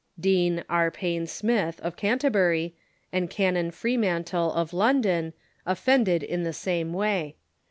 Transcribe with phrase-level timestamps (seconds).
[0.19, 0.89] Dean R.
[0.89, 2.73] Payne Smith, of Canterbury,
[3.13, 5.31] and Canon Freemantle, of London,
[5.63, 7.35] offended in the same way.